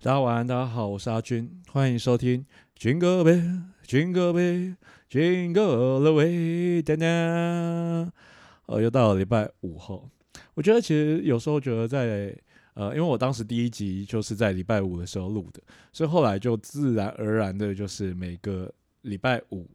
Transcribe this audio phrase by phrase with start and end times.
[0.00, 3.42] 大家晚安，大家好，我是阿军，欢迎收听军歌呗，
[3.82, 4.76] 军歌呗，
[5.08, 8.08] 军歌了喂，噔噔。
[8.66, 10.08] 呃，又到了礼拜五后，
[10.54, 12.32] 我觉得其实有时候觉得在
[12.74, 15.60] 呃，因为我当时第一集就是在礼拜五的时候录的，
[15.92, 19.68] 所以后来就自然而然的，就是每个礼拜五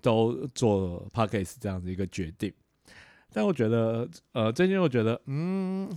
[0.00, 2.52] 都做 podcast 这样子一个决定。
[3.32, 5.88] 但我觉得，呃，最近我觉得，嗯，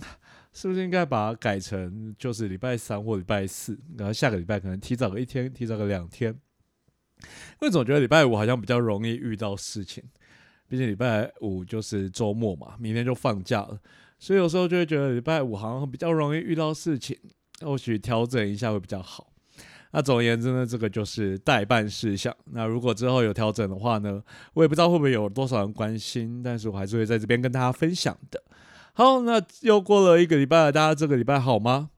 [0.54, 6.32] 是不是应该把它改成就是礼拜三或礼拜四，然后下个礼拜可能提早个一天，提早个两天？
[6.32, 10.02] 因为总觉得礼拜五好像比较容易遇到事情。
[10.66, 13.78] 毕竟礼拜五就是周末嘛，明天就放假了，
[14.18, 17.16] 所以有时候就会觉得礼拜五好像比较容易遇到事情，
[17.60, 19.32] 或许调整一下会比较好。
[19.92, 22.34] 那总而言之呢，这个就是代办事项。
[22.46, 24.22] 那如果之后有调整的话呢，
[24.54, 28.42] 我也不知道会不会有多少人关心，但是我还是会在这边跟大家分享的。
[28.96, 31.90] 好，那又过了一个礼拜了，大家这个礼拜好吗？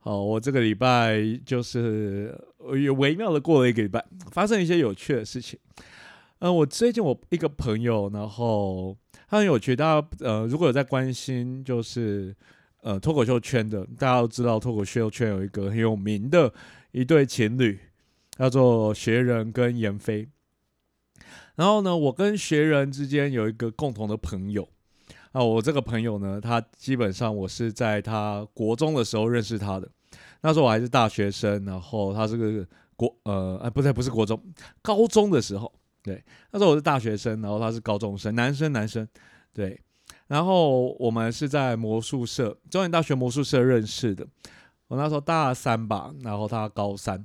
[0.00, 2.38] 好，我这个礼拜就是
[2.82, 5.58] 有微妙的过了一个礼拜，发生一些有趣的事情。
[6.40, 8.94] 嗯，我最近我一个朋友，然后
[9.26, 9.74] 他很有趣。
[9.74, 12.36] 大家呃，如果有在关心，就是
[12.82, 16.52] 呃脱口秀圈的，大家都知道脱口秀圈有一个很有名的
[16.92, 17.80] 一对情侣，
[18.36, 20.28] 叫做学人跟严飞。
[21.56, 24.68] 然后呢，我跟学人之间有一个共同的朋友
[25.32, 29.88] 啊，我这个朋友呢，他基本上我是在他国中的时候认识他的，
[30.40, 34.40] 那时候我还是大学生，然后他是个国呃，哎，不对，不是国中，
[34.82, 35.72] 高中的时候。
[36.00, 39.06] 对，那时候我是大学生，然后他是高中生，男生男生，
[39.52, 39.78] 对，
[40.26, 44.26] 然后我们是在魔术社，中原大学魔术社认识的。
[44.86, 47.22] 我那时候大三吧，然后他高三，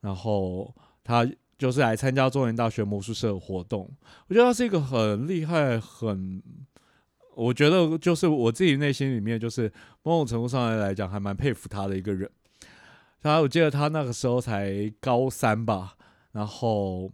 [0.00, 1.26] 然后他
[1.56, 3.88] 就是来参加中原大学魔术社的活动。
[4.28, 6.42] 我觉得他是一个很厉害，很，
[7.36, 12.28] 我觉得就是我自己内心里面就是某种程度上来讲还蛮佩服他的一个人。
[13.22, 15.94] 他我记得他那个时候才高三吧，
[16.32, 17.12] 然后。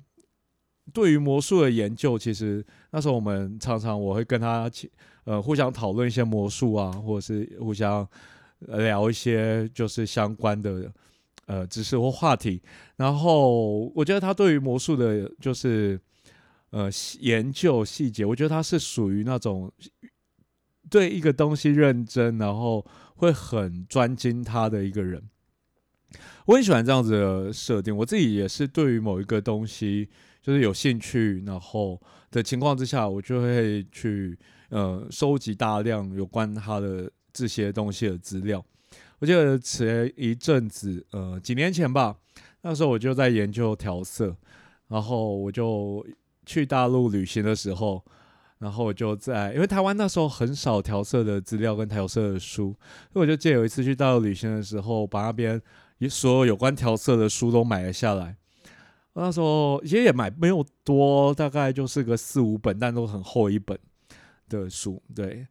[0.93, 4.69] 对于魔术的研究，其实那时候我们常常我会跟他
[5.25, 8.07] 呃互相讨论一些魔术啊，或者是互相
[8.59, 10.93] 聊一些就是相关的
[11.47, 12.61] 呃知识或话题。
[12.97, 15.99] 然后我觉得他对于魔术的，就是
[16.71, 16.91] 呃
[17.21, 19.73] 研究细节，我觉得他是属于那种
[20.93, 22.87] 对一个东西认真，然后
[23.17, 25.29] 会很专精他的一个人。
[26.45, 30.11] 我很喜欢这样子的设定，我自己也是对于某一个东西。
[30.43, 34.37] 就是有兴趣，然后的情况之下，我就会去
[34.71, 38.61] 呃收集大量有关他的这些东西的资料。
[39.21, 42.17] 我记得前一阵子，呃，几年前吧，
[42.63, 44.37] 那时候我就在研究调色，
[44.89, 46.05] 然后我就
[46.45, 48.05] 去大陆旅行的时候，
[48.63, 52.73] 然后我就在因为台湾那时候很少调色的资料跟调色的书，
[53.13, 55.61] 所以我就借有一次去大陆旅行的时候，把那边
[56.09, 58.37] 所有有关调色的书都买了下来。
[59.15, 63.77] 那时候其实也买没有多，大概就是个四五本，但都很厚一本
[64.49, 65.03] 的书。
[65.13, 65.45] 对，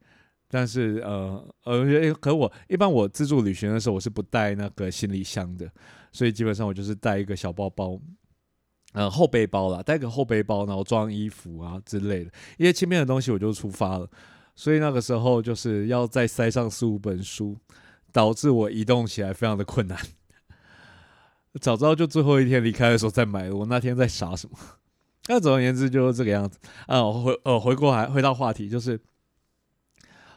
[0.47, 5.69] 但是呃呃，可我一般我自助旅行的时候，我是不带那个行李箱的，
[6.13, 7.99] 所以基本上我就是带一个小包包，
[8.93, 14.09] 呃，后背包啦，带个后背包，然后装衣服啊之类的，一些轻便的东西我就出发了。
[14.53, 17.57] 所以那个时候就是要再塞上四五本书，
[18.11, 19.97] 导致我移动起来非常的困难。
[21.59, 23.49] 早知道就最后一天离开的时候再买。
[23.49, 24.57] 我那天在傻什么？
[25.27, 27.01] 那总而言之就是这个样子啊。
[27.11, 28.99] 回呃回过来回到话题，就是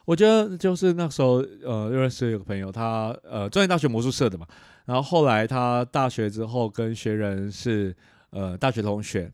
[0.05, 4.47] 我觉得就是那时候呃认识有个朋友，他呃专业大学魔术社的嘛。
[4.87, 7.95] 然后后来他大学之后跟学人是
[8.35, 9.33] 呃大学同学，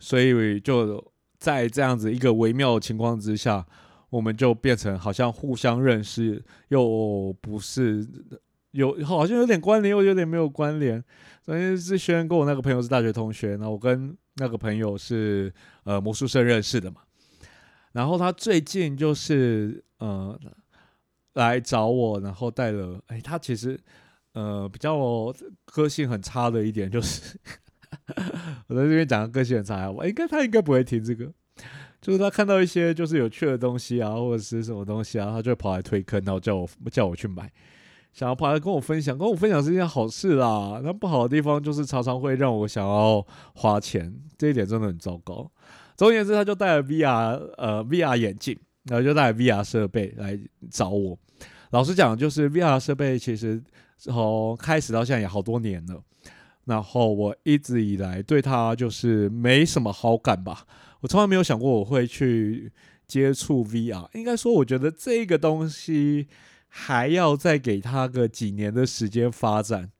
[0.00, 3.64] 所以就在这样子一个微妙的情况之下，
[4.10, 8.04] 我们就变成好像互相认识，又不是。
[8.74, 10.98] 有好像有点关联，又有点没有关联。
[11.46, 17.02] 首先是轩跟我那个朋友是大学同学，然后我跟那个朋友是呃魔术社认识的嘛。
[17.92, 20.36] 然后他最近就是呃
[21.34, 23.78] 来找我，然后带了哎，他其实
[24.32, 25.32] 呃比较
[25.66, 27.38] 个性很差的一点就是，
[28.68, 31.32] 我在这边讲个性很差，我应该他应该不会听这个，
[32.00, 37.50] 就是他看到一些就是有趣的东西啊，或者是什么东西啊，他就跑来推坑，然后叫我叫我去买。
[38.12, 40.80] 想要跑来跟我分享，跟我分享是一件好事啦。
[40.84, 45.50] 那不好的地方就是常常会让我想要花钱，这一点真的很糟糕。
[45.96, 50.38] 总而言之，他就带了 VR 呃 VR 眼镜，然后就带 VR 设备来
[50.70, 51.18] 找我。
[51.70, 53.60] 老实讲，就是 VR 设备其实
[53.96, 56.00] 从开始到现在也好多年了。
[56.66, 60.66] 然后我一直以来对他就是没什么好感吧。
[61.00, 62.72] 我从来没有想过我会去
[63.06, 64.08] 接触 VR。
[64.14, 66.28] 应该说，我觉得这个东西。
[66.76, 69.92] 还要再给他个几年的时间发展。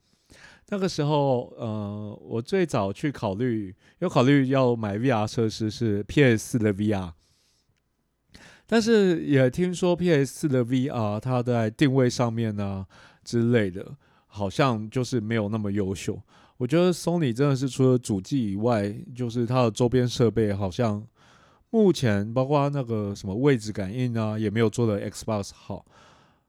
[0.70, 7.12] 那个时候，呃，我最早去考虑，有考虑要买 VR 设施是 PS 的 VR，
[8.66, 12.84] 但是也听说 PS 的 VR 它在定位上面呢
[13.22, 13.96] 之类的，
[14.26, 16.20] 好像就是没有那么优秀。
[16.56, 21.04] 我觉得 Sony 真的是除了主机以外，就是它的周边设备好像
[21.70, 25.84] 目前包括那个什么位置感应啊，也没有做的 Xbox 好，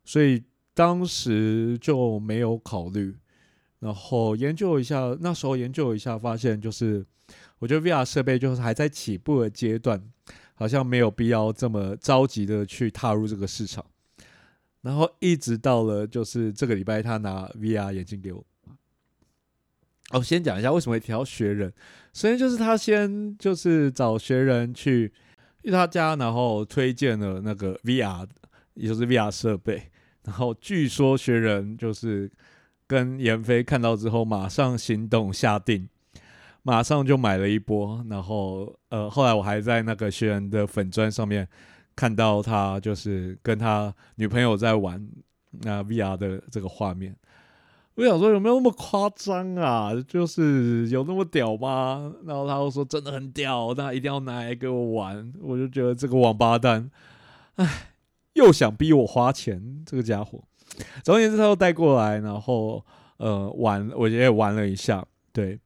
[0.03, 0.43] 所以
[0.75, 3.15] 当时就没有考虑。
[3.79, 7.05] 然后研究一下，那时候研究一下，发现就是
[7.59, 10.01] 我觉得 VR 设备就是还在起步的阶段，
[10.53, 13.83] 好像没有必要这么着急的去踏入这个市场。
[14.81, 18.45] 然后一直到了就是这个礼拜，他拿 VR 眼镜给我。
[20.11, 21.71] 哦，先讲一下为什么会提到学人。
[22.13, 25.11] 首先就是他先就是找学人去
[25.63, 28.27] 去他家，然后推荐了那个 VR，
[28.75, 29.91] 也就是 VR 设备。
[30.23, 32.31] 然后据说学人就是
[32.87, 35.89] 跟严飞看到之后，马上行动下定，
[36.63, 38.05] 马上就买了一波。
[38.09, 41.47] 然后呃，后来我还在那个学人的粉砖上面
[41.95, 45.05] 看到他就是跟他女朋友在玩
[45.51, 47.15] 那 VR 的这个画面。
[47.95, 49.91] 我想说有没有那么夸张啊？
[50.05, 52.13] 就是有那么屌吗？
[52.25, 55.33] 然后他又说真的很屌，那一定要拿来给我玩。
[55.41, 56.91] 我就觉得这个王八蛋，
[57.55, 57.93] 唉，
[58.33, 60.43] 又想逼我花钱，这个家伙。
[61.03, 65.05] 总而言之，他又带过来，然后呃玩，我也玩了一下。
[65.31, 65.57] 对，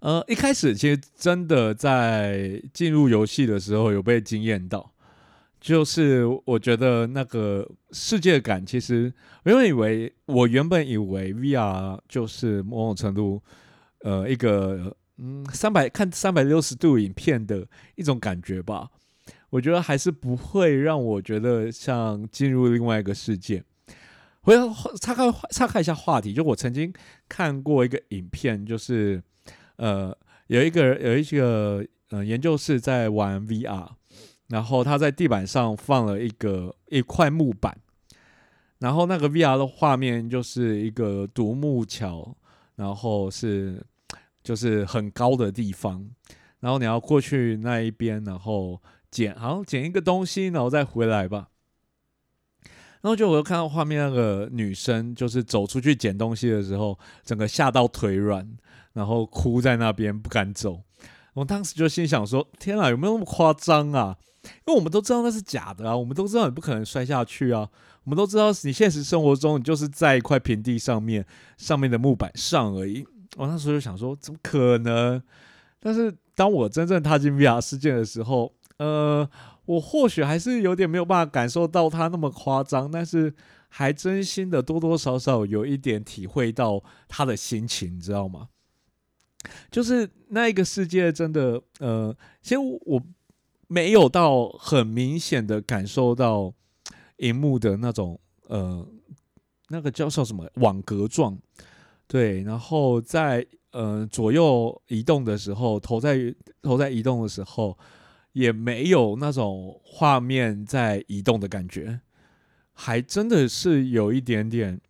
[0.00, 4.93] 呃，一开始其实真的在进入游戏的时候有被惊艳到。
[5.64, 9.10] 就是我觉得那个世界感，其实
[9.44, 13.42] 原本以为，我原本以为 VR 就是某种程度，
[14.00, 18.90] 呃，一个嗯三百看三百六十度影片的一种感觉吧。
[19.48, 23.64] 我觉得还是不会让我觉得像进入另外一个世界。
[24.42, 24.70] 我要
[25.00, 26.92] 岔开岔开一下话题，就我曾经
[27.26, 29.22] 看过一个影片，就是
[29.76, 30.14] 呃
[30.48, 33.88] 有一个有一个呃研究室在玩 VR。
[34.48, 37.76] 然后他在地板上放了一个一块木板，
[38.78, 42.36] 然后那个 VR 的画面就是一个独木桥，
[42.76, 43.84] 然后是
[44.42, 46.06] 就是很高的地方，
[46.60, 48.80] 然后你要过去那一边，然后
[49.10, 51.48] 捡好像捡一个东西，然后再回来吧。
[53.00, 58.56] 然后就我看到画面，那个女生就是走出去捡东西的时候，整个吓到腿软，
[58.94, 60.82] 然后哭在那边不敢走。
[61.34, 64.16] 我当时就心想说：天啊，有没有那么夸张啊？
[64.44, 67.68] 因为我们都知道那是假的啊，我们都知道你不可能摔下去啊，
[68.04, 71.24] 我们都知道你现实生活中你就是在一块平地上面，
[71.56, 73.06] 上面的木板上而已。
[73.36, 75.22] 我那时候就想说，怎么可能？
[75.80, 79.28] 但是当我真正踏进 VR 世界的时候，呃，
[79.64, 83.34] 我或许还是有点没有办法感受到它那么夸张，但是
[83.68, 88.48] 还真心的多多少少有一点体会到他的心情，你知道吗？
[89.70, 93.02] 就是那一个世界真的，呃，其实我。
[93.68, 96.52] 没有到很明显的感受到
[97.18, 98.86] 荧幕的那种呃，
[99.68, 101.38] 那个叫叫什么网格状，
[102.06, 107.76] 对，然后在呃左右移动的时候，头在头在移动的时候，
[108.32, 112.00] 也没有那种画面在移动的感觉，
[112.72, 114.80] 还真的是有一点点，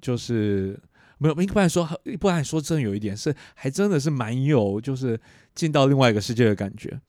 [0.00, 0.80] 就是
[1.18, 1.88] 没有，不然说
[2.18, 5.20] 不然说真有一点是，还真的是蛮有，就是
[5.54, 7.00] 进到另外一个世界的感觉。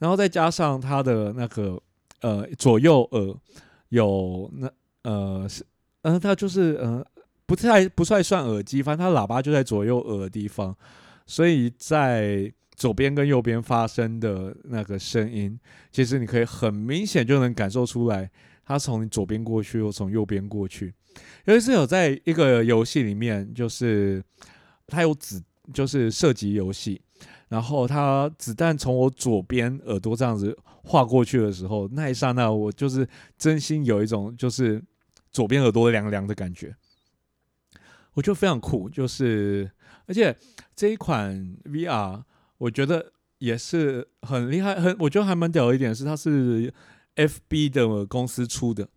[0.00, 1.80] 然后再加上它的那个
[2.22, 3.36] 呃左右耳
[3.90, 4.68] 有那
[5.02, 5.64] 呃是
[6.02, 7.06] 嗯它就是呃
[7.46, 10.76] 不太不太算耳机，反正它喇叭就在左右耳的地方，
[11.26, 15.58] 所以在左边跟右边发生的那个声音，
[15.92, 18.30] 其实你可以很明显就能感受出来，
[18.64, 20.94] 它从你左边过去又从右边过去。
[21.44, 24.22] 尤其是有在一个游戏里面，就是
[24.86, 25.42] 它有子
[25.74, 27.02] 就是射击游戏。
[27.48, 34.82] 然后他子弹从我左边耳朵这样子划过去的时候，那一刹那我就是真心有一种就是
[35.30, 36.76] 左边耳朵凉凉的感觉，
[38.14, 38.88] 我觉得非常酷。
[38.88, 39.70] 就是
[40.06, 40.36] 而且
[40.76, 42.22] 这一款 VR
[42.58, 46.72] 我觉得也是很厉害，很我觉得还蛮屌的一点是它是
[47.16, 48.88] FB 的公司出的。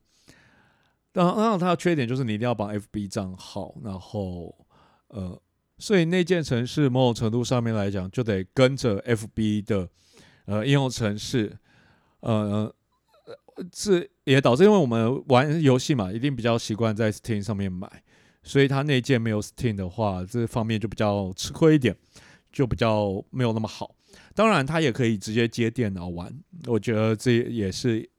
[1.11, 4.55] 当然，当然它的缺点就是你一定要绑 FB 账号，然后
[5.07, 5.41] 呃。
[5.77, 9.89] 所以那件城市某种程度上面来讲，就得跟着 FB 的
[10.45, 11.57] 呃应用程式，
[12.21, 12.73] 呃，
[13.71, 17.87] 这也导致因为我们玩游戏嘛，一定比较习惯在 Steam 上面买，
[18.43, 21.95] 所以它那件没有 Steam 的话，这方面就比较吃亏一点，
[22.51, 23.95] 就比较没有那么好。
[24.35, 26.31] 当然，它也可以直接接电脑玩，
[26.67, 28.09] 我觉得这也是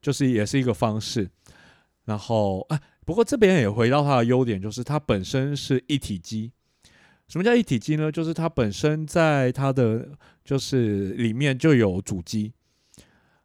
[0.00, 1.28] 就是也是一个方式。
[2.04, 6.52] 然后啊，不过这边也回到它的优点，就是它本身是一体机。
[7.30, 8.10] 什么叫一体机呢？
[8.10, 10.08] 就是它本身在它的
[10.44, 12.52] 就是里面就有主机，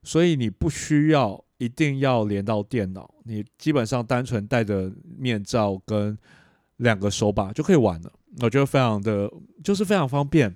[0.02, 6.18] 所以你不需要一定要连到电脑，你基本上单纯戴着面罩跟
[6.78, 8.12] 两个手把就可以玩了。
[8.42, 9.32] 我觉得非常的
[9.64, 10.56] 就是非常方便。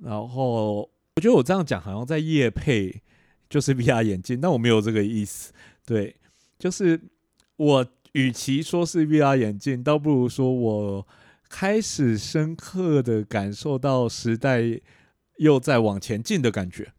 [0.00, 0.76] 然后
[1.16, 3.02] 我觉得我这样讲好像在夜配
[3.50, 5.52] 就是 VR 眼镜，但我没有这个意思。
[5.84, 6.16] 对，
[6.58, 6.98] 就是
[7.56, 11.06] 我与其说是 VR 眼镜，倒不如说我。
[11.56, 14.60] 开始深刻的感受到时代
[15.36, 16.92] 又在往前进的感觉，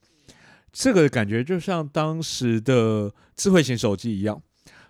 [0.71, 4.41] 这个感觉就像当时的智慧型手机一样。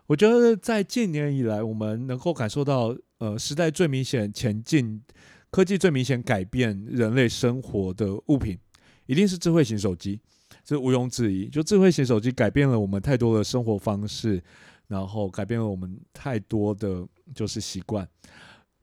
[0.05, 5.01] 我觉得在近年以来，我们能够感受到，呃，时代最明显前进，
[5.49, 8.59] 科技最明显改变人类生活的物品，
[9.07, 10.21] 一定是智慧型手机，
[10.63, 11.49] 这毋庸置疑。
[11.49, 14.43] 就智慧型手机改变了我们太多的生活方式，
[14.87, 17.03] 然后改变了我们太多的
[17.33, 18.07] 就是习惯。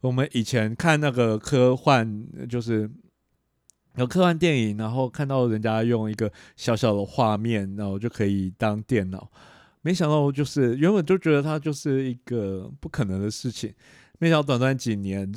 [0.03, 2.91] 我们以前看那个科幻，就是
[3.95, 9.31] 有科幻电影，然后看到人家用一个小小的画面，然后就可以当电脑。
[9.81, 13.73] 没想到，就是原本就觉得它就是一个不可能的事情。
[14.19, 15.33] 没想到短短几年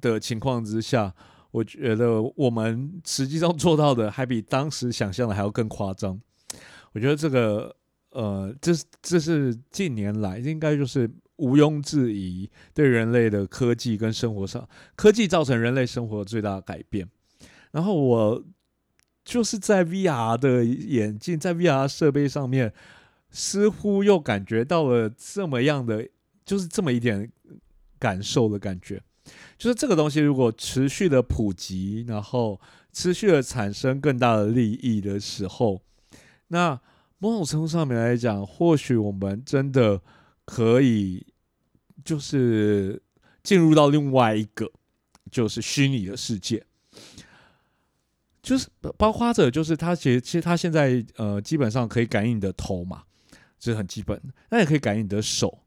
[0.00, 1.12] 的情况之下，
[1.50, 6.20] 我觉得我们实际上做到的还比当时想象的还要更夸张。
[6.92, 7.74] 我觉得这个，
[8.10, 8.72] 呃，这
[9.02, 11.10] 这是近年来应该就是。
[11.36, 17.06] 毋庸置疑，对人类的科技跟生活上，科技造成人类生活最大的改变。
[17.72, 18.42] 然后我
[19.22, 22.72] 就是在 VR 的眼镜，在 VR 设备上面，
[23.28, 26.08] 似乎又感觉到了这么样的，
[26.46, 27.30] 就是这么一点
[27.98, 29.02] 感受的感觉。
[29.58, 32.58] 就是这个东西如果持续的普及，然后
[32.92, 35.82] 持续的产生更大的利益的时候，
[36.48, 36.80] 那
[37.18, 40.00] 某种程度上面来讲，或许我们真的。
[40.46, 41.26] 可以，
[42.04, 43.02] 就是
[43.42, 44.70] 进入到另外一个，
[45.30, 46.64] 就是虚拟的世界，
[48.40, 53.02] 就是包括着，就是它其实其实它现在呃基本上可以感应你的头嘛，
[53.58, 54.22] 这是很基本。
[54.50, 55.58] 那也可以感应你的手，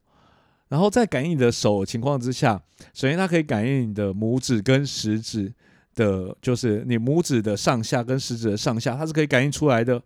[0.70, 5.54] 然后在感应你的手情况之下，首先它可以感应你的拇指跟食指
[5.94, 10.02] 的，就是你拇指的上下跟食指的上下，它是可以感应出来的。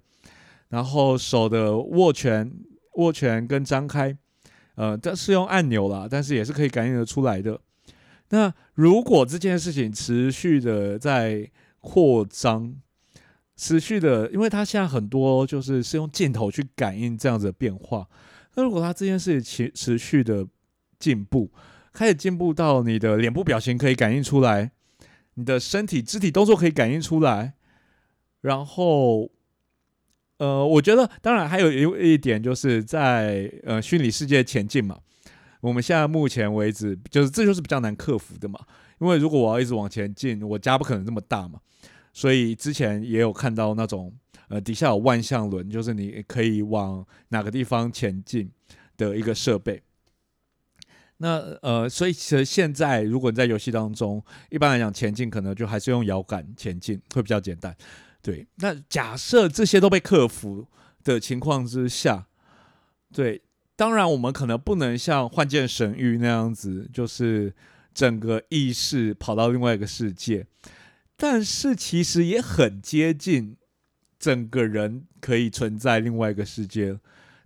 [0.69, 2.51] 然后手的握拳、
[2.95, 4.17] 握拳跟张开。
[4.75, 7.59] 呃，这是用按钮啦，但是也是可以感应得出来的。
[8.29, 12.75] 那如果这件事情持续的在扩张，
[13.55, 18.07] 持续的，因为它现在很多就是是用镜头去感应这样子的变化。
[18.55, 20.47] 那如果它这件事情持持续的
[20.97, 21.51] 进步，
[21.91, 24.71] 开始进步到你的脸部表情可以感应出来，
[25.35, 27.53] 你的身体肢体动作可以感应出来，
[28.41, 29.29] 然后。
[30.43, 34.99] 呃，我觉得当然还有一一点，就是在呃虚拟世界前进嘛。
[35.61, 38.59] 我们现在目前为止，就是这就是比较难克服的嘛。
[38.99, 41.61] 因为如果我要一直往前进，我家不可能这么大嘛。
[42.11, 44.13] 所以之前也有看到那种
[44.49, 48.51] 呃底下有万向轮，就是你可以往哪个地方前进
[48.97, 49.81] 的一个设备。
[51.17, 57.73] 那呃，所以其实现在如果你在游戏当中，一般来讲前进可能就还是用摇杆前进会比较简单。
[58.23, 60.65] 对，那假设这些都被克服
[61.03, 62.27] 的情况之下，
[63.13, 63.41] 对，
[63.75, 67.53] 当然我们可能不能像幻剑神域那样子，就是
[67.93, 70.47] 整个意识跑到另外一个世界，
[71.17, 73.57] 但是其实也很接近，
[74.17, 76.97] 整个人可以存在另外一个世界。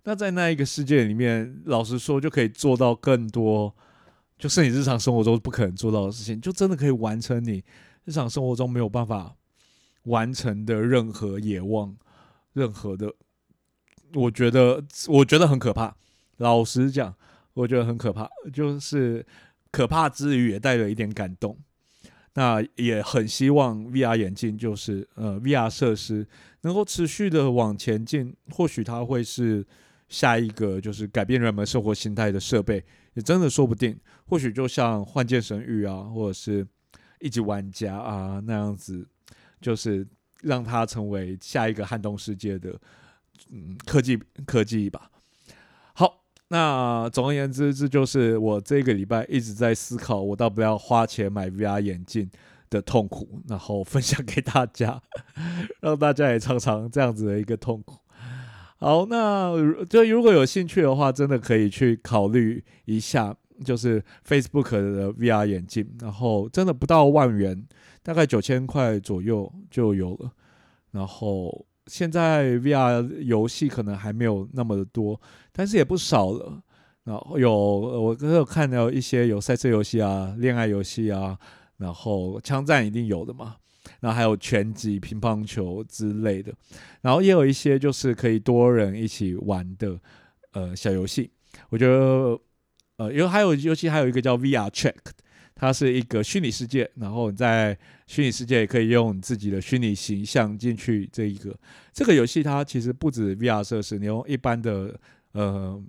[0.04, 3.74] 那在那一个世界里面，老实说，就可以做到更多，
[4.38, 7.64] 就是你日常生活中不可能做到的事情，就真的可以完成你
[8.04, 9.34] 日常生活中没有办法。
[10.08, 11.96] 完成的任何野望，
[12.52, 13.14] 任何的，
[14.14, 15.94] 我觉得我觉得很可怕。
[16.38, 17.14] 老实讲，
[17.54, 19.24] 我觉得很可怕，就是
[19.70, 21.58] 可怕之余也带了一点感动。
[22.34, 26.24] 那也很希望 VR 眼镜就是呃 VR 设施
[26.60, 29.66] 能够持续的往前进，或许它会是
[30.08, 32.84] 下一个就是改变人们生活心态的设备，
[33.14, 33.98] 也真的说不定。
[34.26, 36.64] 或许就像幻剑神域啊，或者是
[37.18, 39.06] 一级玩家啊那样子。
[39.60, 40.06] 就是
[40.42, 42.78] 让它成为下一个撼动世界的
[43.50, 45.10] 嗯科技科技吧。
[45.94, 52.30] 好，那总而言之，这就是我这个礼拜一直在思考，我到不要花钱买 VR 眼镜
[52.70, 55.02] 的痛苦，然后分享给大家，
[55.80, 57.98] 让大家也尝尝这样子的一个痛苦。
[58.76, 59.52] 好，那
[59.90, 63.34] 就如果有兴趣的话，真的可以去考虑一下，
[63.64, 67.66] 就是 Facebook 的 VR 眼镜，然后真的不到万元。
[68.08, 70.32] 大概九千块左右就有了，
[70.92, 75.20] 然后现在 VR 游戏可能还没有那么的多，
[75.52, 76.62] 但是也不少了。
[77.04, 81.38] 然后有我刚有看到一些有赛车游戏啊、恋爱游戏啊，
[81.76, 83.56] 然后枪战一定有的嘛。
[84.00, 86.50] 然后还有拳击、乒乓球之类的，
[87.02, 90.00] 然后也有一些就是可以多人一起玩的
[90.52, 91.30] 呃小游戏。
[91.68, 92.40] 我觉得
[92.96, 94.94] 呃，因为还有尤其还有一个叫 VR Check，
[95.60, 101.08] 它是一个虚拟世界，然后你在虚拟世界也可以用自己的虚拟形象进去。
[101.12, 101.52] 这一个
[101.92, 104.98] 这个游戏它其实不止 VR 设施，你用一般的
[105.32, 105.82] 呃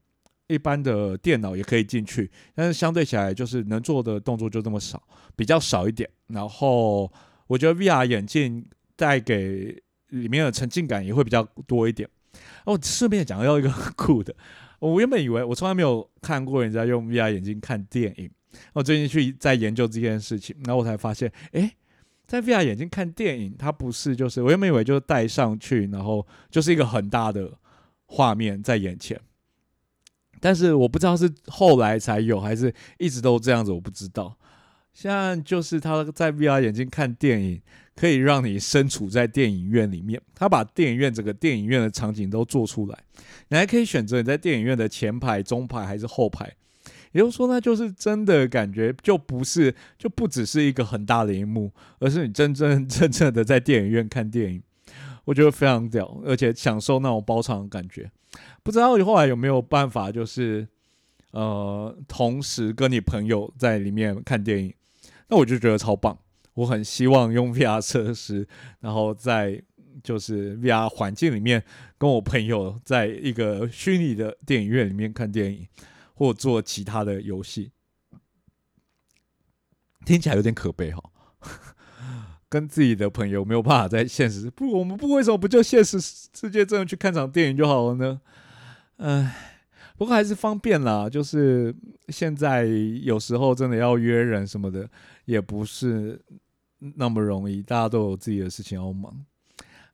[0.48, 5.02] 一般的电脑也可以进去，但是相对起来就是能做的动作就这么少，
[5.36, 6.10] 比较少一点。
[6.30, 7.12] 然后
[7.46, 12.10] 我觉得 VR 眼镜带给里面的沉浸感也会比较多一点。
[12.66, 14.36] 哦，顺便讲到一个很酷的，
[14.80, 18.30] 我原本以为我从来没有看过人家用 VR 眼镜看电影，
[18.74, 21.76] 我最近去在研究这件事情，然后我才发现，哎，
[22.28, 27.52] 在 VR 眼镜看电影，它不是就是我原本以为就是戴上去，然后就是一个很大的
[28.06, 29.20] 画面在眼前，
[30.40, 34.36] 但是我不知道是后来才有还是一直都这样子，我不知道。
[34.92, 37.62] 现在就是他在 VR 眼镜看电影，
[37.96, 40.20] 可以让你身处在电影院里面。
[40.36, 42.98] 他把电影院整个电影院的场景都做出来，
[43.48, 46.52] 你还可以选择你在电影院的前排、中排还是后排。
[47.12, 54.62] 也就是说，那就是真的感觉就不是，就不只是一个很大的荧幕，而是你真 真正正的在电影院看电影。
[55.26, 58.10] 我觉得非常屌，而且享受那种包场的感觉。
[58.64, 60.68] 不知道你后来有没有办法，就是
[61.32, 64.74] 呃，同时跟你朋友在里面看电影。
[65.28, 66.18] 那我就觉得超棒，
[66.56, 68.48] 我很希望用 VR 设施，
[68.80, 69.62] 然后在
[70.04, 71.64] 就是 VR 环境里面，
[72.00, 75.68] 跟我朋友在一个虚拟的电影院里面看电影，
[76.20, 77.72] 或做其他的游戏，
[80.06, 81.02] 听起来有点可悲哈。
[82.50, 88.20] 跟自己的朋友没有办法在现实不，我们不为什么不就现实世界这样去看场电影就好了呢？
[88.98, 89.46] 唉。
[89.96, 91.74] 不过还是方便啦，就是
[92.08, 94.90] 现在有时候真的要约人什么的，
[95.26, 96.22] 也不是
[96.80, 99.26] 那么容易，大家都有自己的事情要忙。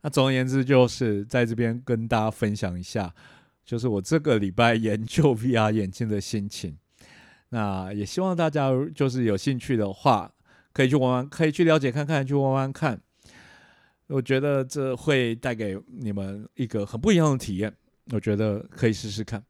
[0.01, 3.13] 那总而言之，就是在这边跟大家分享一下，
[3.65, 6.77] 就是我这个礼拜 研究 VR 眼镜的心情。
[7.49, 10.31] 那也希望大家就是有兴趣的话，
[10.73, 12.99] 可以去玩玩，可以去了解看看，去玩玩看。
[14.07, 17.73] 我觉得这会带给你们一个很不一样的体验，
[18.11, 19.43] 我觉得可以试试看。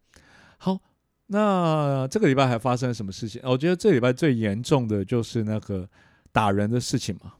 [0.58, 0.80] 好，
[1.28, 3.42] 那这个礼拜还发生了什么事情？
[3.44, 5.90] 我觉得这礼拜最严重的就是那个
[6.32, 7.34] 打人的事情嘛。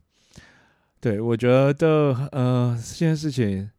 [1.00, 3.70] 对我觉得，呃，这件事情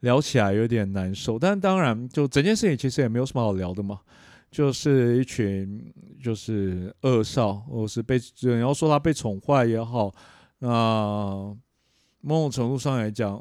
[0.00, 4.00] 聊起来有点难受，但当然，就整件事情其实也没有什么好聊的嘛。
[4.50, 10.12] 就是一群就是恶少，或是被人要说他被宠坏也好，
[10.58, 11.56] 那
[12.20, 13.32] 某种程度上来讲，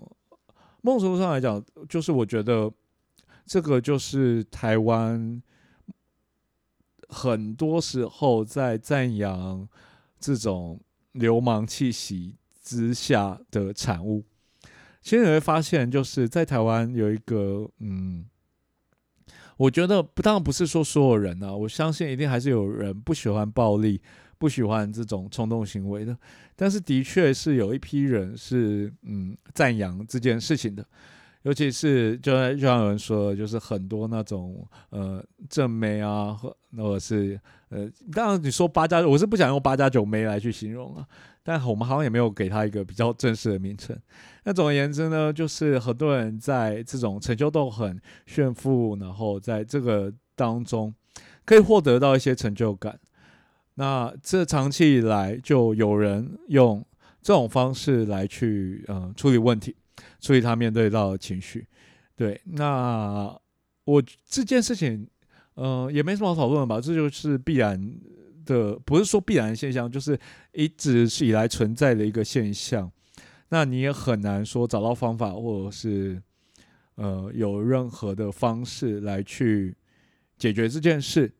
[0.81, 2.71] 某种程度上来讲，就是我觉得。
[3.51, 5.41] 这个就是台湾
[7.07, 9.67] 很多时候在赞扬
[10.19, 10.79] 这种
[11.13, 14.23] 流氓气息之下的产物。
[15.01, 18.25] 其实你会发现，就是在台湾有一个，嗯，
[19.57, 24.01] 我觉得不当然不是说所有人啊，我相信一定还是有人不喜欢暴力，
[24.37, 26.17] 不喜欢这种冲动行为的。
[26.55, 30.85] 但是的确是有一批人是，嗯，赞扬这件事情的。
[31.43, 41.07] 尤其是，就就像有人说，就是很多那种呃正妹啊，或或者是呃，当然你说八加，我是不想用八加九妹来去形容啊，
[41.41, 43.97] 但我们好像也没有给他一个比较正式的名称。
[44.49, 50.91] 那总而言之呢，就是很多人在这种成就都很炫富，然后在这个当中
[51.45, 52.99] 可以获得到一些成就感。
[53.75, 56.83] 那这长期以来就有人用
[57.21, 59.75] 这种方式来去呃处理问题。
[60.19, 61.67] 处理他面对到的情绪，
[62.15, 63.31] 对，那
[63.83, 65.07] 我这件事情，
[65.53, 67.79] 呃，也没什么好讨论吧，这就是必然
[68.47, 70.17] 的，不是说必然现象，就是
[70.53, 72.91] 一直以来存在的一个现象。
[73.49, 76.21] 那你也很难说找到方法，或者是
[76.95, 79.75] 呃有任何的方式来去
[80.37, 81.33] 解决这件事。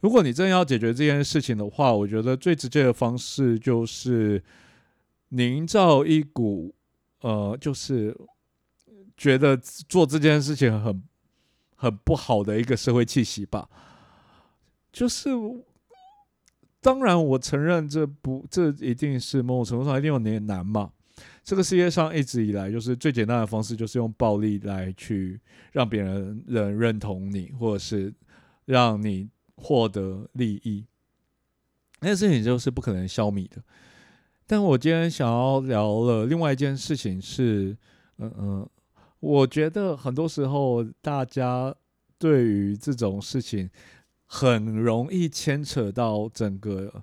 [0.00, 4.42] 如果你真要解决这件事情的话，我觉得最直接的方式就是
[5.30, 6.74] 营造一股。
[7.20, 8.16] 呃，就是
[9.16, 11.02] 觉得做这件事情很
[11.74, 13.68] 很不好的一个社会气息吧。
[14.92, 15.30] 就是
[16.80, 20.92] 当然，我承认这不，这一定是某种程度上一定有点难嘛。
[21.48, 25.40] 这个世界上一直以来，就是最简单的方式，就是用暴力来去
[25.72, 28.12] 让别人人认同你，或者是
[28.66, 30.84] 让你获得利益。
[32.00, 33.62] 那事情就是不可能消弭的。
[34.46, 37.74] 但我今天想要聊了另外一件事情是，
[38.18, 38.70] 嗯嗯，
[39.18, 41.74] 我觉得很多时候大家
[42.18, 43.70] 对于这种事情
[44.26, 47.02] 很容易牵扯到整个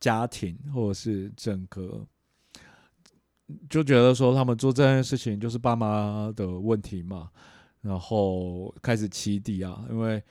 [0.00, 2.04] 家庭，或者是整个
[3.68, 7.30] 就觉得说他们做这件事情就是爸妈的问题嘛，
[7.80, 10.22] 然后开始起底啊，因为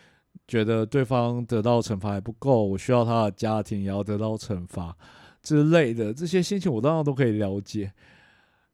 [0.47, 4.95] 觉得对方得到惩罚还不够，我需要他的家庭也要得到惩罚
[5.41, 7.91] 之类的这些心情，我当然都可以了解。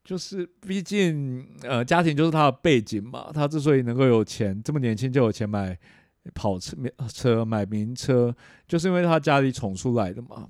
[0.04, 5.80] 就是毕竟呃，家庭就是他的背景嘛，他之所以能够有钱，这么年轻就有钱买
[6.34, 6.76] 跑车、
[7.08, 8.36] 车买名车，
[8.68, 10.50] 就是因为他家里宠出来的嘛。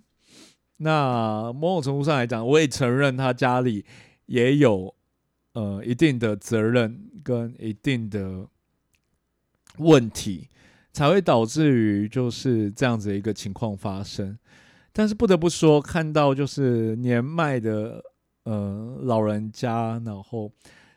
[0.78, 3.86] 那某种程度上来讲，我也承认他家里
[4.26, 4.94] 也有
[5.54, 8.48] 呃一定的责任跟一定的
[9.78, 10.50] 问题，
[10.92, 14.38] 才会导致于就是这样子一个情况发生。
[14.92, 18.04] 但是不得不说，看到就是年迈的。
[18.46, 20.52] 呃，老人家，然后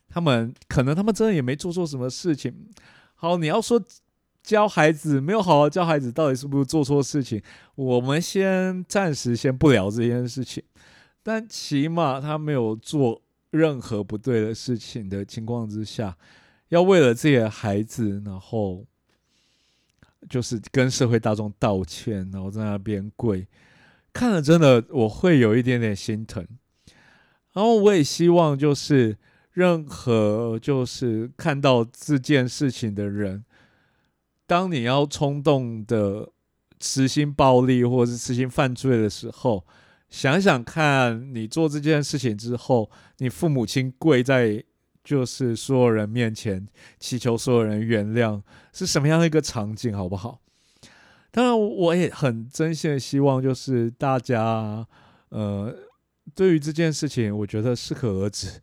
[0.09, 2.53] 他们可能他们真的也没做错什么事情。
[3.15, 3.81] 好，你要说
[4.47, 7.43] 教孩子没有好好教孩子，到底是不是做错事情？
[7.75, 10.63] 我们先暂时先不聊这件事情。
[11.25, 16.17] 但起码他没有做任何不对的事情的情况之下，
[16.69, 18.87] 要为了自己的孩子，然后
[20.31, 23.45] 就是跟社会大众道歉，然后在那边跪，
[24.13, 26.47] 看了真的我会有一点点心疼。
[27.53, 29.19] 然后我也希望，就是
[29.51, 33.45] 任何就是看到这件事情的人，
[34.47, 36.31] 当你要冲动的
[36.81, 39.67] 实行暴力或者是实行犯罪的时候，
[40.09, 44.65] 想想看你做这件事情之后，你父母亲跪在
[45.03, 46.67] 就是所有人面前
[46.99, 48.41] 祈求所有人原谅，
[48.73, 50.41] 是什么样的一个场景，好不好？
[51.31, 54.87] 当然，我也很真心的希望，就是大家，
[55.31, 55.77] 呃。
[56.35, 58.61] 对于这件事情，我觉得适可而止。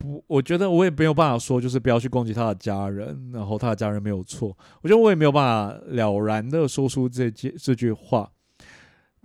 [0.00, 4.56] 不，我觉得我也没有办法说，就是不要去攻击他的家人，然后他的家人没有错。
[4.80, 8.32] 我觉得我也没有办法了然的说出这句这句话，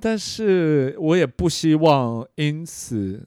[0.02, 3.26] 但是我也不希望因此，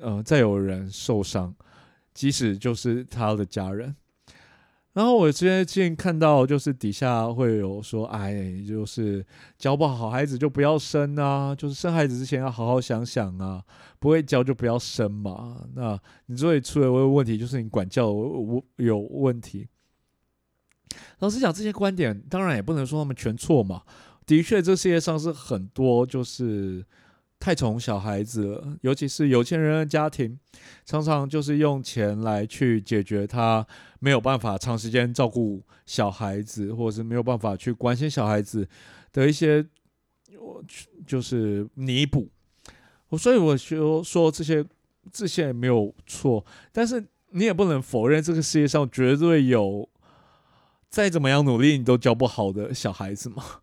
[0.00, 1.54] 呃，再有人受伤，
[2.12, 3.94] 即使就是他的家人。
[4.94, 9.24] 然后我之前最近看到，就是底下会有说，哎，就是
[9.56, 13.62] 教不好孩子就不要生啊，就是生孩子之前要好好想想啊，
[13.98, 15.64] 不会教就不要生嘛。
[15.74, 19.66] 那你最出了问题，就是你管教有有问题。
[21.20, 23.82] 老实讲，这些观点当然也不能说他们全错嘛。
[24.26, 26.84] 的确，这世界上是很多就是。
[27.42, 30.38] 太宠小孩子了，尤其是有钱人的家庭，
[30.84, 33.66] 常常就是用钱来去解决他
[33.98, 38.68] 没有办法长时间照顾小孩子，或者是没有办法去关心小孩子
[39.12, 39.66] 的一些，
[40.38, 40.62] 我
[41.04, 42.28] 就是弥补。
[43.08, 44.64] 我所以我就说这些
[45.10, 49.88] 这些没有错，但是你也不能否认这个世界上绝对有
[50.88, 53.61] 再怎么样努力你都教不好的小孩子嘛。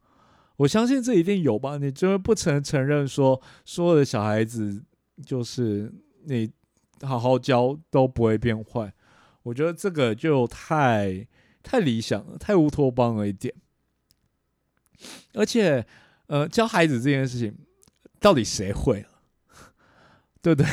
[0.60, 1.78] 我相信这一定有吧？
[1.78, 4.84] 你就是不曾承认说所有的小孩子
[5.26, 5.90] 就是
[6.26, 6.52] 你
[7.02, 8.94] 好好教都不会变坏。
[9.44, 11.26] 我觉得这个就太
[11.64, 13.56] 太理想了，太乌托邦了一点。
[15.34, 15.86] 而且，
[16.28, 17.56] 呃，教孩子这件事情，
[18.20, 19.06] 到底谁会？
[20.44, 20.70] 对不对？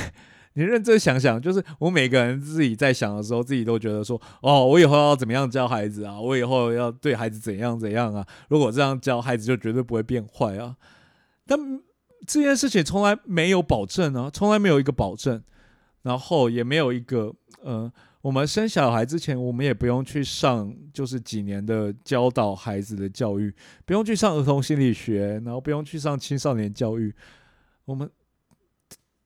[0.56, 6.18] 你认真想想，就是我每个人自己在想的时候，自己都觉得说：哦，我以后要怎么样教孩子啊？
[6.18, 8.26] 我以后要对孩子怎样怎样啊？
[8.48, 10.74] 如果这样教孩子，就绝对不会变坏啊。
[11.46, 11.58] 但
[12.26, 15.42] 这件事情从来没有保证啊，从来没有一个保证，
[16.00, 17.92] 然后也没有一个，呃，
[18.22, 27.14] 我们生小孩之前，我们也不用去上，就是几年的教导孩子的教育，不用去上儿童心理学，然后不用去上青少年教育，
[27.84, 28.10] 我们。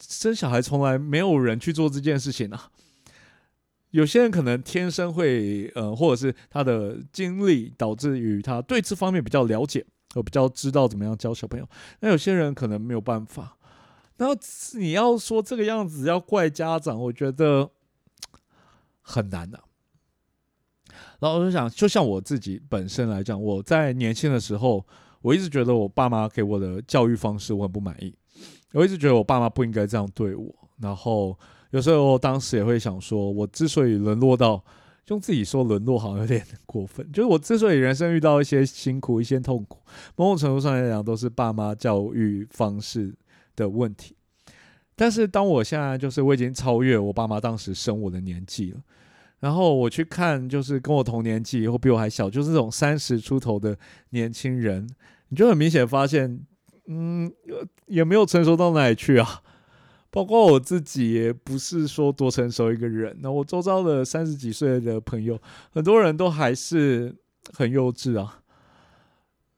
[0.00, 2.70] 生小孩从来没有人去做这件事情啊。
[3.90, 9.84] 有些人可能天生会，呃，或者是他的经历导致于他对这方面比较了解，
[10.14, 11.68] 我比较知道怎么样教小朋友。
[11.98, 13.56] 那有些人可能没有办法。
[14.16, 14.36] 然后
[14.78, 17.70] 你要说这个样子要怪家长，我觉得
[19.00, 19.58] 很难的。
[21.18, 24.86] 然后我就想，就像我自己本身来讲，我在年轻的时候，
[25.22, 28.14] 我一直觉得我爸妈给我的教育方式我很不满意。
[28.72, 31.36] 我一直觉得我爸妈不应该这样对我，然后
[31.70, 34.64] 有时候当时也会想说，我之所以沦落到
[35.08, 37.04] 用自己说沦落，好像有点 过分。
[37.12, 39.80] 就是我之所以人生遇到一些辛苦、一些痛苦，
[40.14, 43.12] 某种程度上来讲，都是爸妈教育方式
[43.56, 44.14] 的问题。
[44.94, 48.80] 但是当我现在就是我已经超越我爸妈当时生我的年纪了，
[49.40, 53.76] 然后我去看就是跟我同年纪或比我还小，就是这种三十出头的
[54.10, 54.88] 年轻人，
[55.30, 56.40] 你就很明显发现。
[56.86, 57.32] 嗯，
[57.86, 59.42] 也没有成熟到哪里去啊。
[60.10, 63.16] 包括我自己，也不是说多成熟一个人。
[63.20, 65.40] 那我周遭的三十几岁的朋友，
[65.70, 67.14] 很多人都还是
[67.52, 68.42] 很幼稚啊。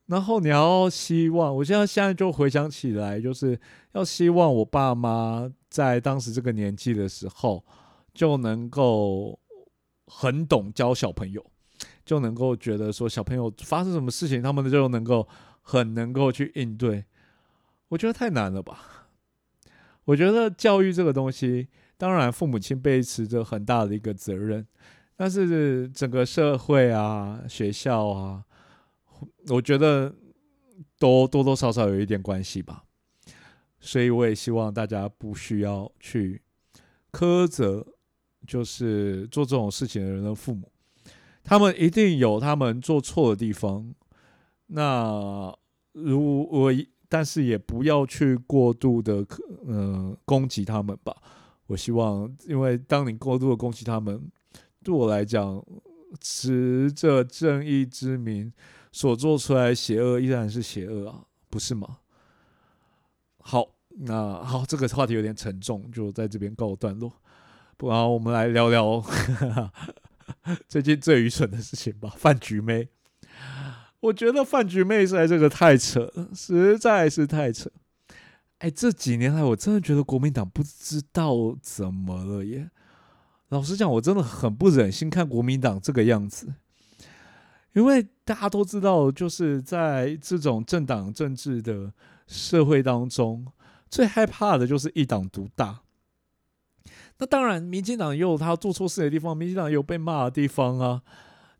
[0.07, 3.59] 然后你要希望，我现在现在就回想起来，就是
[3.93, 7.65] 要希望我爸妈在当时这个年纪的时候，
[8.13, 9.39] 就能够
[10.09, 11.43] 很懂教小朋友，
[12.05, 15.27] 就能够觉得说小朋友发生什么事情，他们就能够
[15.63, 17.07] 很能够去应对。
[17.93, 19.09] 我觉得太难了吧？
[20.07, 24.67] 我觉得教育这个东西，当然父母亲背持着很大的一个责任，
[25.15, 28.45] 但是整个社会啊、学校啊。
[29.49, 30.15] 我觉得
[30.99, 32.83] 都多多少少有一点关系吧，
[33.79, 36.41] 所以我也希望大家不需要去
[37.13, 37.87] 苛责，
[38.47, 40.73] 就是做这种事情的人的父母，
[41.45, 43.95] 他们一定有他们做错的地方。
[44.69, 45.55] 那
[45.93, 46.73] 如我，
[47.13, 49.23] 但是也不要去过度的，
[49.67, 51.15] 嗯，攻击他们吧。
[51.67, 54.19] 我希望，因为当你过度的攻击他们，
[54.83, 55.63] 对我来讲，
[56.23, 58.51] 持着正义之名。
[58.93, 61.99] 所做出来邪恶依然是邪恶啊，不是吗？
[63.39, 67.13] 好，那好，这个话题有点沉重，就在这边告段落。
[67.77, 69.05] 不然我们来聊聊
[70.67, 72.15] 最近最愚蠢的事情吧。
[72.17, 72.89] 饭局妹，
[74.03, 77.71] 我觉得饭局妹在这个太扯了，实在是太扯。
[78.59, 82.71] 哎，这几年来，我真的觉得国民党不知道怎么了耶。
[83.51, 86.53] 老实讲，我真的很不忍心看国民党这个样子。
[87.75, 91.93] 因为大家都知道，就是在这种政党政治的
[92.27, 93.47] 社会当中，
[93.89, 95.81] 最害怕的就是一党独大。
[97.19, 101.03] 那当然，民进党也有他做错事的地方，民进党也有被骂的地方啊。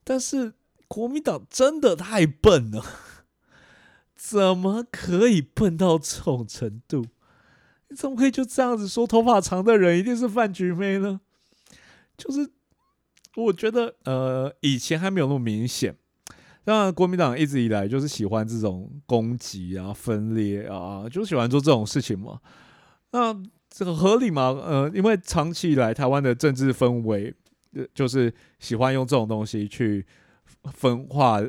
[0.05, 0.53] 但是
[0.93, 2.85] 国民党真的太笨了，
[4.15, 7.07] 怎么可以笨到这种程度？
[7.89, 11.19] 你怎么可以就这样子说头发长的人一定是饭局妹呢？
[12.19, 12.47] 就是
[13.37, 15.97] 我觉得，呃，以前还没有那么明显。
[16.65, 22.39] 那，国民党一直以来就是喜欢这种攻击啊、分裂啊，就喜欢做这种事情嘛。
[23.13, 23.35] 那
[23.71, 24.49] 这个合理吗？
[24.63, 27.35] 呃，因为长期以来台湾的政治氛围，
[27.95, 30.05] 就是喜欢用这种东西去
[30.73, 31.41] 分化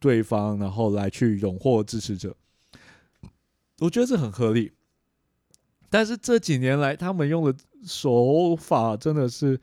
[0.00, 2.36] 对方，然后来去荣获支持者。
[3.80, 4.72] 我觉得这很合理。
[5.90, 9.60] 但是这几年来，他们用的手法真的是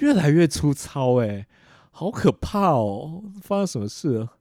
[0.00, 1.46] 越来越粗糙，哎。
[1.94, 3.22] 好可怕哦！
[3.42, 4.32] 发生什么事了？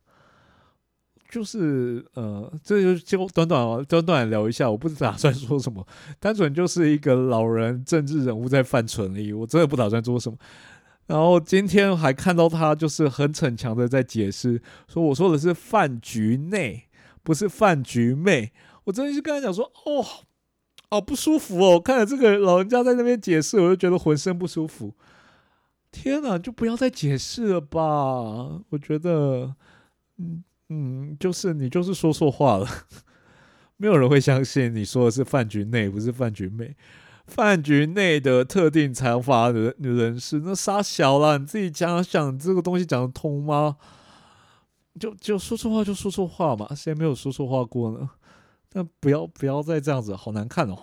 [1.30, 5.86] 就是呃，这就就短短短短聊一下，我不打算说什么，
[6.18, 9.34] 单纯就是一个老人政治人物在犯蠢而已。
[9.34, 10.38] 我真的不打算做什么。
[11.12, 16.86] 然后今天还看到他就是很逞强的在解释，说我说的是饭局内，
[17.22, 18.54] 不是饭局妹。
[18.86, 20.06] 我真的是跟他讲说，哦，
[20.90, 21.78] 好不舒服哦！
[21.78, 24.94] 看着这个老人家在那边解释，我就觉得浑身不舒服。
[25.92, 27.82] 天哪，就不要再解释了吧！
[28.70, 29.54] 我觉得，
[30.18, 32.66] 嗯嗯，就是你就是说错话了，
[33.76, 36.74] 没有人会相信你说的是饭局内，不是饭局妹。
[37.28, 43.78] 饭局内的特定财阀的人人士，那傻小了，你自己想想，这个东西讲得通吗？
[45.00, 48.10] 就就说错话就说错话嘛，谁没有说错话过呢？
[48.70, 50.78] 但不要不要再这样子，好难看哦。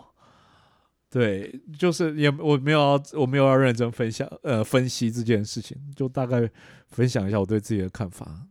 [1.10, 6.50] 对，就是也我没有要我没有要认真分享呃分析这件事情，就大概
[6.88, 8.46] 分享一下我对自己的看法。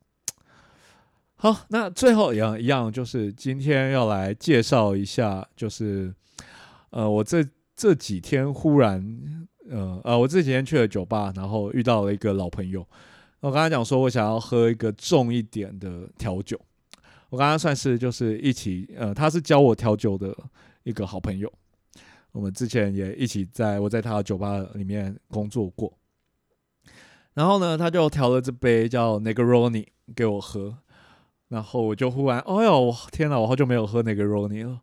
[1.36, 6.12] 好，那最后一样一样就是今天要来介绍一下，就是
[6.90, 7.44] 呃我这
[7.78, 12.86] 这几天忽然呃呃我这几天去了酒吧，然后遇到了一个老朋友。
[13.40, 16.60] 我刚才讲说我想要喝一个重一点的调酒，
[17.30, 20.36] 我刚刚算是就是一起呃他是教我调酒的
[20.84, 21.50] 一个好朋友。
[22.32, 25.92] 我们之前也一起在我在他的酒吧里面工作过，
[27.36, 29.86] 然后呢，他就调了这杯叫 Negroni
[30.16, 30.78] 给我喝，
[31.48, 34.82] 然后我就忽然，哎呦，天哪，我好久没有喝 Negroni 了。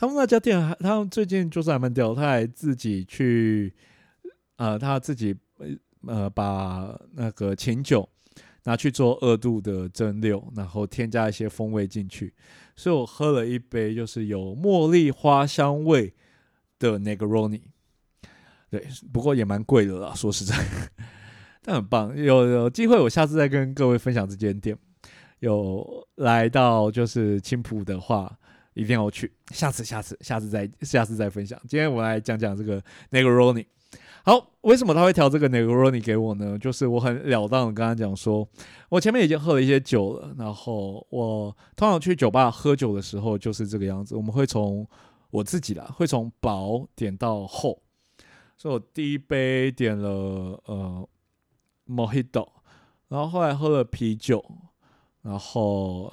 [0.00, 3.70] 他们那家店还，他们最近就是还蛮屌，他还自己去，
[4.56, 5.36] 呃，他自己
[6.06, 8.08] 呃把那个琴酒
[8.64, 12.32] 拿去做二度的蒸馏，然后添加一些风味进去，
[12.74, 16.14] 所以我喝了一杯，就是有茉莉花香味。
[16.80, 17.60] 的 Negroni，
[18.70, 20.56] 对，不过也蛮贵的啦，说实在，
[21.60, 22.16] 但很棒。
[22.16, 24.74] 有有机会，我下次再跟各位分享这间店。
[25.40, 28.34] 有来到就是青浦的话，
[28.80, 29.30] 一定要去。
[29.50, 31.60] 下次，下次，下次再，下次再分享。
[31.68, 33.66] 今天我来讲讲这个 Negroni。
[34.22, 36.58] 好，为什么他会调这个 Negroni 给我呢？
[36.58, 38.48] 就是我很了当的跟他讲说，
[38.88, 44.88] 我前面已经喝了一些酒了，然后我通常去酒吧喝酒的时候就是这个样子，我们会从
[45.30, 47.82] 我自己啦，会从薄点到厚，
[48.56, 51.08] 所以我第一杯点了呃
[51.86, 52.48] Mojito，
[53.08, 54.42] 然后后来喝了啤酒，
[55.20, 56.12] 然后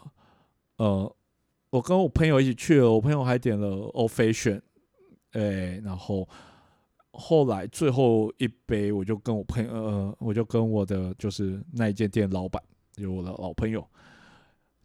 [0.77, 1.15] 呃，
[1.69, 4.62] 我跟我朋友一起去了，我朋友还点了 Old Fashion，
[5.32, 6.27] 哎，然后
[7.12, 13.86] 后来最后一杯，我就跟我朋友，呃，我就跟我的就是那一间店老板，就我的老朋友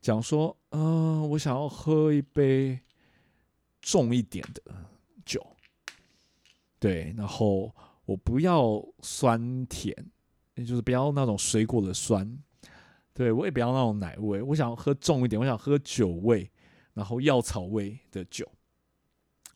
[0.01, 2.81] 讲说，嗯，我想要喝一杯
[3.81, 4.62] 重一点的
[5.25, 5.40] 酒，
[6.81, 7.73] 对，然后
[8.05, 9.95] 我不要酸甜，
[10.57, 12.37] 也就是不要那种水果的酸，
[13.14, 16.51] 对我也不要那种奶味，我想喝重一点，我想喝酒味，
[16.94, 18.46] 然后药草味的酒，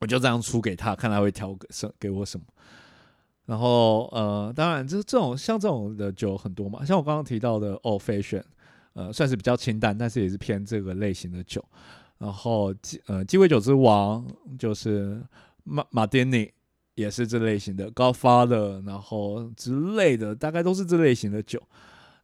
[0.00, 2.46] 我就这样出给他，看他会挑个什给我什么。
[3.44, 8.42] 然后呃，当然这这种像这种的酒很多嘛，像我刚刚提到的 Old Fashion，
[8.94, 11.64] 呃，算是比较清淡，但是也是偏这个类型的酒。
[12.18, 14.26] 然后鸡呃鸡尾酒之王
[14.58, 15.22] 就是
[15.64, 16.50] 马马丁尼。
[16.96, 21.62] 也是这类型的高发的，然后之类的，大概都是这类型的酒。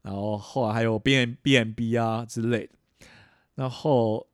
[0.01, 2.73] 然后后来还有 B N B N B 啊之类的。
[3.55, 4.27] 然后，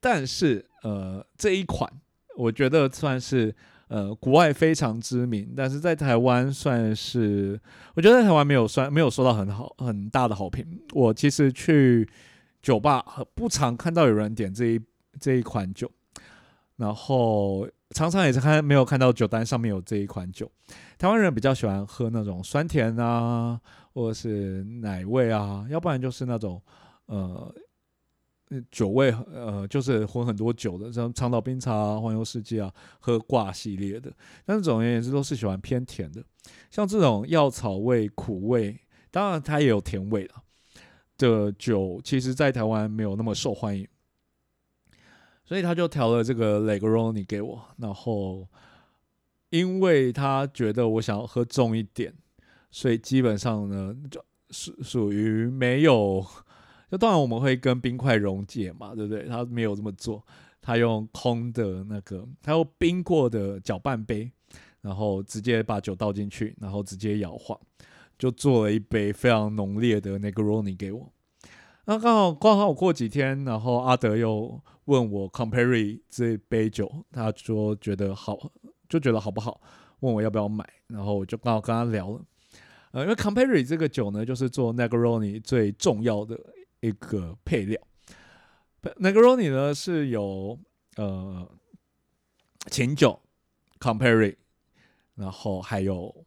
[0.00, 1.90] 但是呃，这一款
[2.36, 3.54] 我觉得算是
[3.88, 7.60] 呃国外非常知名，但是在台湾算是
[7.94, 10.66] 我觉得在台湾没有算没有收到很好很大的好评。
[10.92, 12.08] 我其实去
[12.62, 14.80] 酒吧不常看到有人点这一
[15.20, 15.90] 这一款酒，
[16.76, 17.68] 然后。
[17.92, 20.46] 常常也是看没有看到酒单上面有这一款酒，
[20.98, 23.58] 台湾人比较喜欢喝那种酸甜啊，
[23.94, 26.60] 或者是奶味啊，要不然就是那种
[27.06, 27.50] 呃
[28.70, 34.10] 酒味呃就是混很多酒的，像长岛冰茶、环游世界啊，喝挂系列的。
[34.44, 36.24] 但是总而言之都是喜欢偏甜的，
[36.70, 38.80] 像这种药草味、苦味，
[39.10, 40.34] 当然它也有甜味了
[41.18, 43.86] 的酒，其实在台湾没有那么受欢迎。
[45.44, 48.48] 所以他就调了这个 l e g r o n i 给我，然后
[49.50, 52.14] 因为他觉得我想要喝重一点，
[52.70, 56.24] 所以基本上呢，就属属于没有。
[56.90, 59.26] 就当然我们会跟冰块溶解嘛，对不对？
[59.26, 60.24] 他没有这么做，
[60.60, 64.30] 他用空的那个，他用冰过的搅拌杯，
[64.80, 67.58] 然后直接把酒倒进去，然后直接摇晃，
[68.18, 71.12] 就做了一杯非常浓烈的 Negroni 给我。
[71.84, 78.38] 那刚好刚好过几天，然后阿德又问我 Compare 这杯酒，他说觉得好，
[78.88, 79.60] 就觉得好不好，
[80.00, 82.20] 问我要不要买，然后我就刚好跟他聊了。
[82.92, 86.38] 呃，因为 Compare 这个酒呢，就是做 Negroni 最重要的
[86.80, 87.80] 一个配料。
[88.82, 90.58] Negroni 呢是有
[90.96, 91.50] 呃
[92.70, 93.20] 琴酒
[93.78, 94.36] Compare，
[95.14, 96.24] 然后还有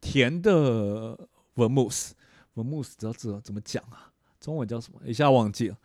[0.00, 2.14] 甜的文慕斯，
[2.54, 4.12] 文慕斯知道怎怎么讲啊？
[4.40, 5.00] 中文叫什么？
[5.04, 5.78] 一下忘记了。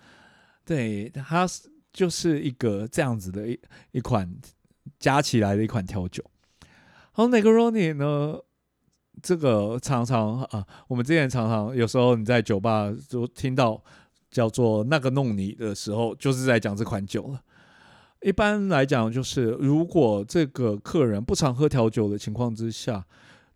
[0.63, 3.60] 对，它是就是一个这样子的一
[3.91, 4.39] 一款
[5.00, 6.24] 加起来的一款调酒。
[7.12, 8.39] 好，Negroni 呢，
[9.21, 13.82] 这个常常啊，我们之前常常有时候你在酒吧就听到
[14.30, 17.41] 叫做那个弄你的时候，就是在讲这款酒了。
[18.21, 23.06] 一般来讲，就是如果这个客人不常喝调酒的情况之下，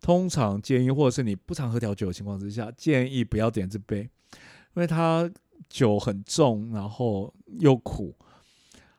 [0.00, 4.08] 通常建议，或者是你不常喝调酒的情况之下，建议不要点这杯。
[4.74, 5.30] 因为它
[5.68, 8.14] 酒很重，然后又苦。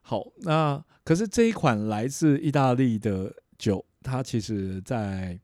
[0.01, 5.39] 好，那可是这一款来自意大利的酒，它其实在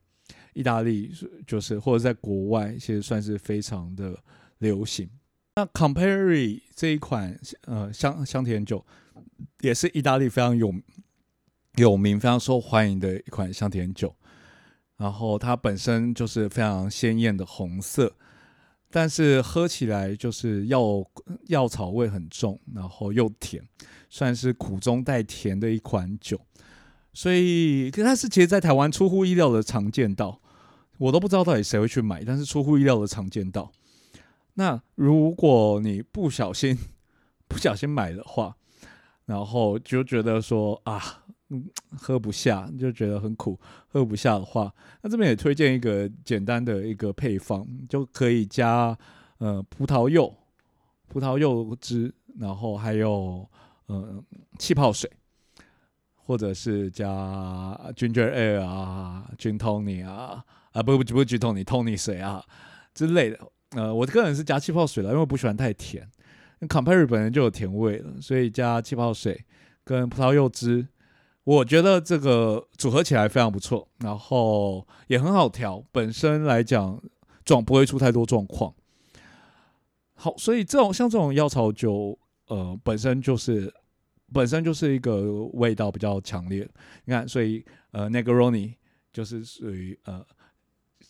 [0.53, 1.11] 意大利
[1.45, 4.17] 就是或者在国外，其实算是非常的
[4.59, 5.09] 流行。
[5.55, 8.85] 那 Compare 这一款呃香香甜酒，
[9.61, 10.73] 也是意大利非常有
[11.75, 14.15] 有名、非常受欢迎的一款香甜酒。
[14.97, 18.15] 然后它本身就是非常鲜艳的红色。
[18.91, 20.81] 但是喝起来就是药
[21.45, 23.63] 药草味很重，然后又甜，
[24.09, 26.41] 算是苦中带甜的一款酒。
[27.13, 30.39] 所以，但是其实，在台湾出乎意料的常见到，
[30.97, 33.71] 我都不知道到底谁会去买，但是出乎意料的常见到。
[34.53, 36.77] 那如果你不小心
[37.47, 38.55] 不小心买的话，
[39.25, 41.23] 然后就觉得说啊。
[41.51, 41.67] 嗯，
[41.97, 48.95] 喝不下就觉得很苦，喝不下的话，那这边也推荐一个简单的一个配方，就可以加
[49.39, 50.31] 呃葡萄柚、
[51.07, 53.49] 葡萄柚汁，然后还有
[53.87, 54.23] 呃
[54.59, 55.09] 气泡水，
[56.29, 57.09] 或者是加
[57.95, 62.45] ginger ale 啊、gin tonic 啊啊不不不 gin tonic tonic 水啊
[62.93, 63.39] 之类的。
[63.71, 66.07] 呃，我个人是加气泡水了，因为我不喜欢太甜。
[66.61, 69.43] Campari 本身就有甜味了，所以加气泡水
[69.83, 70.87] 跟葡萄柚汁。
[71.45, 77.01] 我觉得这个组合起来非常不错，然后也很好调，本身来讲
[77.43, 78.71] 状不会出太多状况。
[80.13, 82.19] 好，所以这种像这种药草酒，
[82.49, 83.73] 呃，本身就是
[84.33, 86.67] 本身就是一个味道比较强烈。
[87.05, 88.73] 你看，所以呃，Negroni
[89.11, 90.25] 就是属于呃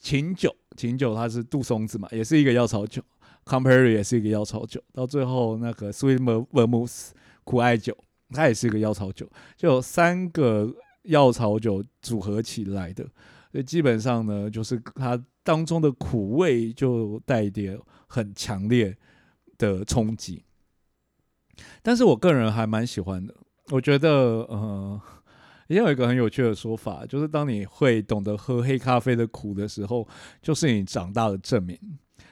[0.02, 3.04] 琴酒，琴酒它是杜松子嘛，也是一个药草酒
[3.46, 7.10] Campari 也是一个药草酒，到最后那个 Sweet Vermouth
[7.44, 7.98] 苦艾酒，
[8.30, 13.04] 它也是一个药草酒，就三个药草酒组合起来的，
[13.52, 18.96] 所以基本上呢，就是它当中的苦味就带一点很强烈
[19.58, 20.44] 的冲击。
[21.82, 23.36] 但是我个人还蛮喜欢的，
[23.70, 24.10] 我觉得
[24.50, 25.02] 呃。
[25.68, 30.08] 也有一个很有趣的说法，就是当你会懂得喝黑咖啡的苦的时候，
[30.42, 31.78] 就是你长大的证明。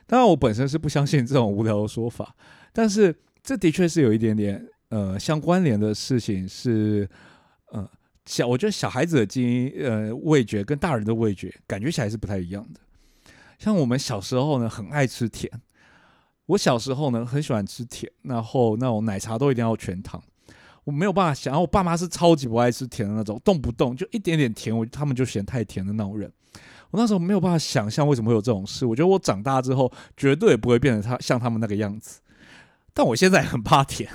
[0.07, 2.35] 当然，我本身是不相信这种无聊的说法，
[2.73, 6.49] 但是这的确是有一点点呃相关联的事情。
[6.49, 7.07] 是
[7.71, 7.87] 呃
[8.25, 12.79] 小，我觉得小孩子的基因呃味觉跟大人的味觉感觉起来是不太一样的。
[13.59, 15.51] 像我们小时候呢，很爱吃甜。
[16.47, 20.21] 我小时候呢，很喜欢吃甜，然后那种奶茶都一定要全糖。
[20.83, 26.31] 我没有办法想，我爸妈是超级不爱吃甜的那种，动不动就一点点甜，我他们就嫌太甜的那种人。
[26.89, 28.85] 我那时候没有办法想象为什么会有这种事。
[28.85, 32.21] 我觉得我长大之后绝对不会变成他像他们那个样子。
[32.93, 34.09] 但我现在很怕甜，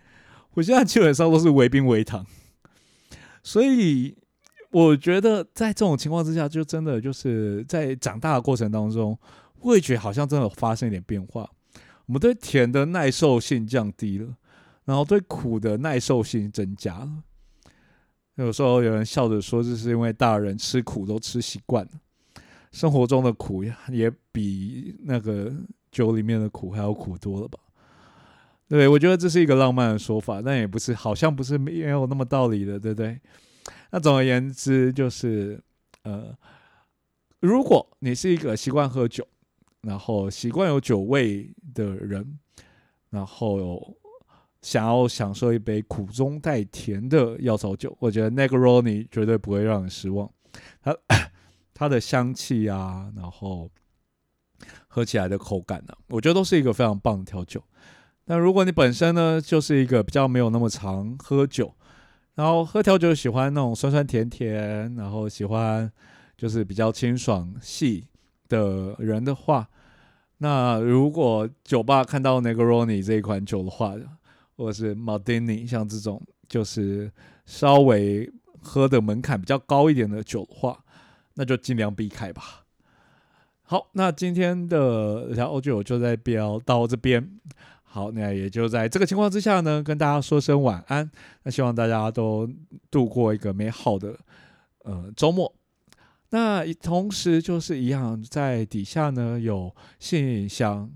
[0.52, 2.26] 我现在基本上都是微冰微糖。
[3.42, 4.14] 所以
[4.70, 9.18] 我觉得在这种情况之下，就真的就是在长大的过程当中，
[9.62, 11.48] 味觉好像真的发生一点变化。
[12.08, 14.36] 我们对甜的耐受性降低了。
[14.84, 17.22] 然后对苦的耐受性增加了。
[18.36, 21.90] 有时候有人笑着说，这是因为大人吃苦都吃习惯了，
[22.72, 25.52] 生活中的苦也比那个
[25.90, 27.58] 酒里面的苦还要苦多了吧？
[28.66, 33.20] 对，我觉得这是一个浪漫的说法，但也不是，好像不是没有那么道理的，对不对？
[33.90, 35.62] 那总而言之，就是
[36.04, 36.34] 呃，
[37.40, 39.26] 如果你是一个习惯喝酒，
[39.82, 42.38] 然后习惯有酒味的人，
[43.10, 43.96] 然后。
[44.60, 50.28] 想要享受一杯苦中带甜的药草酒，我觉得 Negroni 绝对不会让人失望。
[50.82, 50.94] 它
[51.72, 53.70] 它的香气啊，然后
[54.88, 57.62] 喝起来的口感呢，我觉得都是一个非常棒的调酒。
[58.24, 61.72] 但如果你本身呢，就是一个比较没有那么常喝酒，
[62.34, 65.90] 然后喝调酒喜欢那种酸酸甜甜，然后喜欢
[66.36, 68.08] 就是比较清爽细
[68.48, 69.68] 的人的话，
[70.38, 73.94] 那如果酒吧看到 Negroni 这一款酒的话，
[74.56, 77.12] 或者是 Martini，像这种就是
[77.46, 78.30] 稍微
[78.60, 80.84] 喝的门槛比较高一点的酒的话，
[81.34, 82.64] 那就尽量避开吧。
[83.62, 87.38] 好，那今天的聊酒就在标到这边。
[87.82, 91.10] 好，那也就在这个情况之下呢，跟大家说声晚安。
[91.42, 92.48] 那希望大家都
[92.90, 94.14] 度过一个美好的
[94.84, 95.52] 呃周末。
[96.30, 100.90] 那同时就是一样，在底下呢有信箱。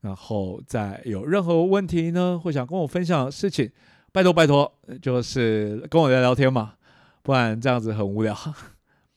[0.00, 3.68] 然后再有任何问题呢，或想跟我分享事情，
[4.12, 4.72] 拜托拜托，
[5.02, 6.74] 就是跟我聊聊天嘛，
[7.20, 8.34] 不然这样子很无聊。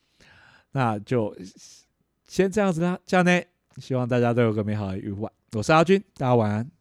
[0.74, 1.38] 那就
[2.28, 3.42] 先这样子啦，这样呢，
[3.78, 5.32] 希望大家都有个美好的夜晚。
[5.52, 6.81] 我是阿军，大家晚安。